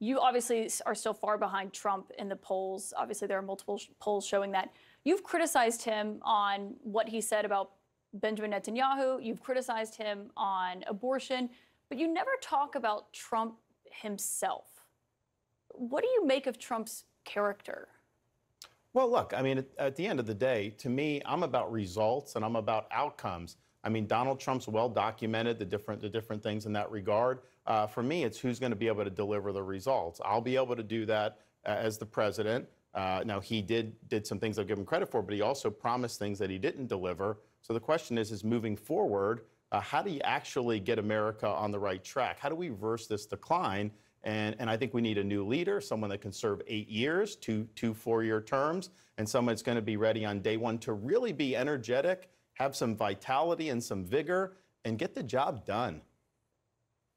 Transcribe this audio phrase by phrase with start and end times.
[0.00, 2.92] You obviously are still far behind Trump in the polls.
[2.96, 4.70] Obviously, there are multiple sh- polls showing that.
[5.04, 7.72] You've criticized him on what he said about
[8.14, 9.24] Benjamin Netanyahu.
[9.24, 11.50] You've criticized him on abortion,
[11.88, 13.56] but you never talk about Trump
[13.90, 14.66] himself.
[15.70, 17.88] What do you make of Trump's character?
[18.92, 21.72] Well, look, I mean, at, at, the end of the day, to me, I'm about
[21.72, 23.56] results and I'm about outcomes.
[23.84, 27.40] I mean, Donald Trump's well documented the different the different things in that regard.
[27.66, 30.20] Uh, for me, it's who's going to be able to deliver the results.
[30.24, 32.66] I'll be able to do that uh, as the president.
[32.94, 35.70] Uh, now, he did did some things I'll give him credit for, but he also
[35.70, 37.38] promised things that he didn't deliver.
[37.60, 41.70] So the question is, is moving forward, uh, how do you actually get America on
[41.70, 42.38] the right track?
[42.38, 43.90] How do we reverse this decline?
[44.22, 47.36] And, and I think we need a new leader, someone that can serve eight years,
[47.36, 50.94] two, two four-year terms, and someone that's going to be ready on day one to
[50.94, 56.00] really be energetic, have some vitality and some vigor, and get the job done.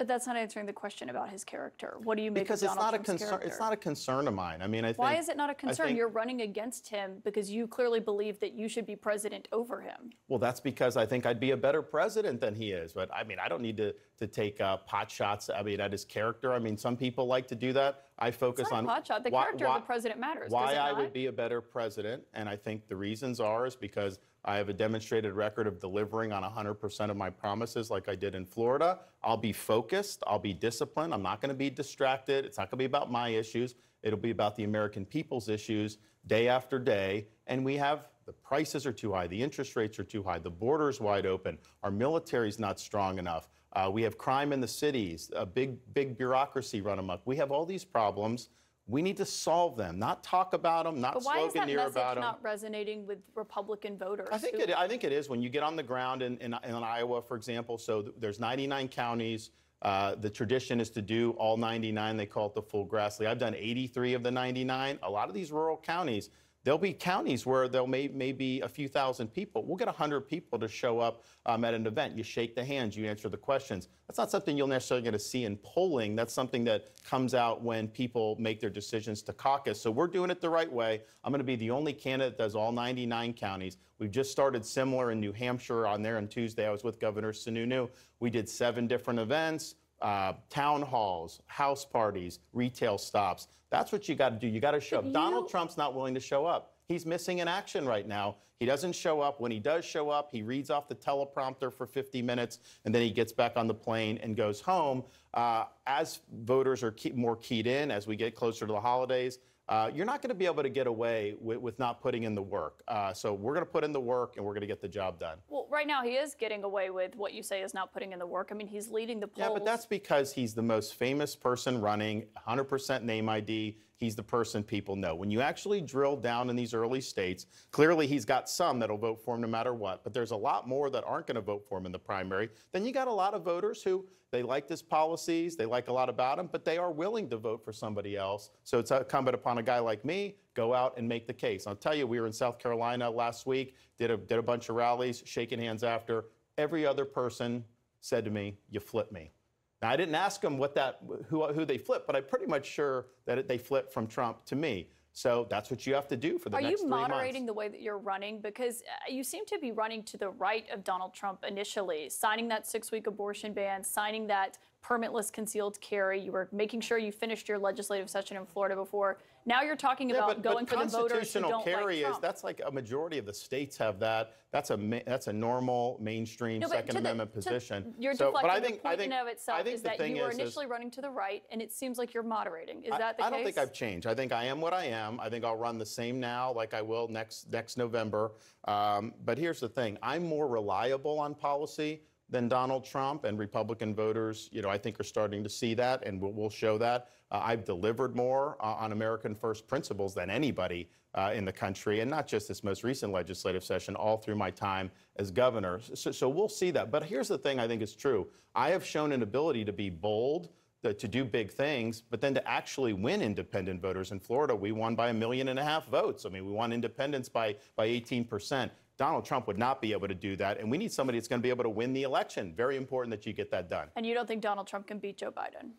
[0.00, 1.98] But that's not answering the question about his character.
[2.04, 3.28] What do you make because of Donald it's not Trump's a concern.
[3.28, 3.48] Character?
[3.48, 4.62] It's not a concern of mine.
[4.62, 4.98] I mean, I think.
[4.98, 5.88] Why is it not a concern?
[5.88, 9.82] Think, You're running against him because you clearly believe that you should be president over
[9.82, 10.08] him.
[10.28, 12.94] Well, that's because I think I'd be a better president than he is.
[12.94, 15.50] But I mean, I don't need to to take uh, pot shots.
[15.54, 16.54] I mean, at his character.
[16.54, 18.06] I mean, some people like to do that.
[18.20, 19.24] I focus on pot shot.
[19.24, 20.50] The why, character why, of the president matters.
[20.50, 24.18] Why I would be a better president, and I think the reasons are is because
[24.44, 28.34] I have a demonstrated record of delivering on 100% of my promises like I did
[28.34, 29.00] in Florida.
[29.22, 30.22] I'll be focused.
[30.26, 31.12] I'll be disciplined.
[31.12, 32.44] I'm not going to be distracted.
[32.44, 33.74] It's not going to be about my issues.
[34.02, 37.26] It'll be about the American people's issues day after day.
[37.46, 40.50] And we have the prices are too high, the interest rates are too high, the
[40.50, 43.48] border is wide open, our military is not strong enough.
[43.72, 47.20] Uh, we have crime in the cities, a big, big bureaucracy run amok.
[47.24, 48.48] We have all these problems
[48.90, 51.94] we need to solve them, not talk about them, not but why is that message
[51.94, 54.28] not resonating with Republican voters?
[54.32, 56.56] I think, it, I think it is when you get on the ground in, in,
[56.64, 57.78] in Iowa, for example.
[57.78, 59.50] So th there's 99 counties.
[59.82, 62.16] Uh, the tradition is to do all 99.
[62.16, 63.26] They call it the full Grassley.
[63.26, 64.98] I've done 83 of the 99.
[65.02, 66.30] A lot of these rural counties,
[66.62, 69.64] There'll be counties where there'll may, may be a few thousand people.
[69.64, 72.18] We'll get 100 people to show up um, at an event.
[72.18, 73.88] You shake the hands, you answer the questions.
[74.06, 76.16] That's not something you'll necessarily get to see in polling.
[76.16, 79.80] That's something that comes out when people make their decisions to caucus.
[79.80, 81.00] So we're doing it the right way.
[81.24, 83.78] I'm going to be the only candidate that does all 99 counties.
[83.98, 86.66] We've just started similar in New Hampshire on there on Tuesday.
[86.66, 87.88] I was with Governor Sununu.
[88.18, 89.76] We did seven different events.
[90.00, 93.48] Uh, town halls, house parties, retail stops.
[93.70, 94.46] That's what you got to do.
[94.46, 95.12] You got to show up.
[95.12, 96.74] Donald Trump's not willing to show up.
[96.88, 98.36] He's missing in action right now.
[98.58, 99.40] He doesn't show up.
[99.40, 103.00] When he does show up, he reads off the teleprompter for 50 minutes, and then
[103.00, 105.04] he gets back on the plane and goes home.
[105.32, 109.38] Uh, as voters are more keyed in, as we get closer to the holidays,
[109.70, 112.34] uh, you're not going to be able to get away with, with not putting in
[112.34, 112.82] the work.
[112.88, 114.88] Uh, so we're going to put in the work and we're going to get the
[114.88, 115.38] job done.
[115.48, 118.18] Well, right now he is getting away with what you say is not putting in
[118.18, 118.48] the work.
[118.50, 119.46] I mean, he's leading the polls.
[119.48, 124.22] Yeah, but that's because he's the most famous person running, 100% name ID he's the
[124.22, 125.14] person people know.
[125.14, 129.22] When you actually drill down in these early states, clearly he's got some that'll vote
[129.22, 131.64] for him no matter what, but there's a lot more that aren't going to vote
[131.68, 132.48] for him in the primary.
[132.72, 135.92] Then you got a lot of voters who they like his policies, they like a
[135.92, 138.50] lot about him, but they are willing to vote for somebody else.
[138.64, 141.66] So it's incumbent upon a guy like me, go out and make the case.
[141.66, 144.68] I'll tell you, we were in South Carolina last week, did a, did a bunch
[144.68, 146.26] of rallies, shaking hands after.
[146.56, 147.64] Every other person
[148.00, 149.32] said to me, you flip me.
[149.82, 152.66] Now, I didn't ask them what that, who, who they flipped, but I'm pretty much
[152.66, 154.88] sure that it, they flipped from Trump to me.
[155.12, 157.04] So that's what you have to do for the Are next three months.
[157.04, 158.40] Are you moderating the way that you're running?
[158.40, 162.46] Because uh, you seem to be running to the right of Donald Trump initially, signing
[162.48, 166.20] that six-week abortion ban, signing that permitless concealed carry.
[166.20, 169.18] You were making sure you finished your legislative session in Florida before.
[169.46, 172.12] Now you're talking yeah, about but, going but for the voters who don't carry like
[172.12, 174.36] is that's like a majority of the states have that.
[174.52, 177.94] That's a that's a normal mainstream no, Second the, Amendment position.
[177.98, 178.50] You're so, deflecting.
[178.50, 180.66] But I think, the point I think, of itself is that you were is, initially
[180.66, 182.82] is, running to the right, and it seems like you're moderating.
[182.82, 183.32] Is I, that the I case?
[183.32, 184.06] I don't think I've changed.
[184.06, 185.20] I think I am what I am.
[185.20, 188.32] I think I'll run the same now, like I will next next November.
[188.66, 193.94] Um, but here's the thing: I'm more reliable on policy than Donald Trump, and Republican
[193.94, 197.08] voters, you know, I think are starting to see that, and we'll, we'll show that.
[197.30, 202.00] Uh, I've delivered more uh, on American first principles than anybody uh, in the country,
[202.00, 205.80] and not just this most recent legislative session, all through my time as governor.
[205.94, 206.90] So, so we'll see that.
[206.90, 208.28] But here's the thing I think is true.
[208.54, 210.50] I have shown an ability to be bold,
[210.82, 214.12] to, to do big things, but then to actually win independent voters.
[214.12, 216.24] In Florida, we won by a million and a half votes.
[216.24, 218.72] I mean, we won independents by, by 18 percent.
[219.00, 220.60] Donald Trump would not be able to do that.
[220.60, 222.52] And we need somebody that's going to be able to win the election.
[222.54, 223.88] Very important that you get that done.
[223.96, 225.70] And you don't think Donald Trump can beat Joe Biden?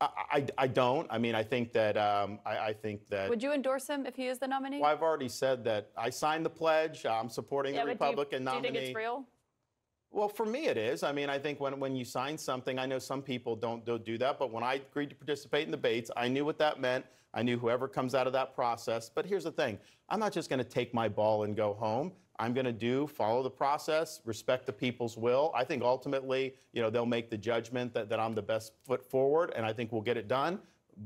[0.00, 1.06] I, I, I don't.
[1.10, 3.28] I mean, I think that um, I, I, think that.
[3.28, 4.80] Would you endorse him if he is the nominee?
[4.80, 7.04] Well, I've already said that I signed the pledge.
[7.04, 8.62] I'm supporting yeah, the Republican do you, nominee.
[8.62, 9.26] Do you think it's real?
[10.10, 11.02] Well, for me, it is.
[11.02, 14.06] I mean, I think when, when you sign something, I know some people don't, don't
[14.06, 17.04] do that, but when I agreed to participate in debates, I knew what that meant.
[17.34, 19.10] I knew whoever comes out of that process.
[19.14, 19.78] But here's the thing
[20.08, 22.12] I'm not just going to take my ball and go home.
[22.38, 25.52] I'm going to do, follow the process, respect the people's will.
[25.54, 29.04] I think ultimately, you know, they'll make the judgment that, that I'm the best foot
[29.04, 30.60] forward, and I think we'll get it done.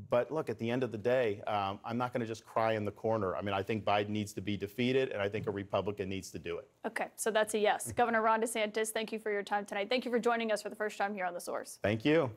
[0.09, 2.73] But look, at the end of the day, um, I'm not going to just cry
[2.73, 3.37] in the corner.
[3.37, 6.31] I mean, I think Biden needs to be defeated, and I think a Republican needs
[6.31, 6.69] to do it.
[6.87, 7.93] Okay, so that's a yes.
[7.93, 9.89] Governor Ron DeSantis, thank you for your time tonight.
[9.91, 11.79] Thank you for joining us for the first time here on The Source.
[11.83, 12.31] Thank you.